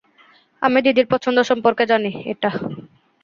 আমি 0.61 0.79
দিদির 0.85 1.07
পছন্দ 1.09 1.37
সম্পর্কে 1.49 1.83
জানি, 1.91 2.11
এটা। 2.25 2.49